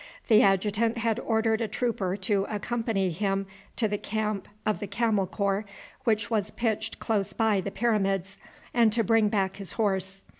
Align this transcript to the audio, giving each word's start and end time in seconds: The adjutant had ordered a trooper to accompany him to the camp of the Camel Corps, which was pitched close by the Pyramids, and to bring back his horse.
The 0.29 0.41
adjutant 0.41 0.97
had 0.97 1.19
ordered 1.19 1.61
a 1.61 1.67
trooper 1.67 2.17
to 2.17 2.45
accompany 2.45 3.11
him 3.11 3.45
to 3.75 3.87
the 3.87 3.99
camp 3.99 4.47
of 4.65 4.79
the 4.79 4.87
Camel 4.87 5.27
Corps, 5.27 5.63
which 6.05 6.31
was 6.31 6.49
pitched 6.49 6.97
close 6.97 7.33
by 7.33 7.61
the 7.61 7.69
Pyramids, 7.69 8.39
and 8.73 8.91
to 8.93 9.03
bring 9.03 9.29
back 9.29 9.57
his 9.57 9.73
horse. 9.73 10.23